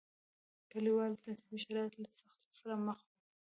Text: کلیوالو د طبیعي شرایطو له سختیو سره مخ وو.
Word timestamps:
کلیوالو 0.71 1.15
د 1.17 1.23
طبیعي 1.39 1.59
شرایطو 1.65 1.97
له 2.03 2.09
سختیو 2.19 2.57
سره 2.59 2.73
مخ 2.85 2.99
وو. 3.05 3.13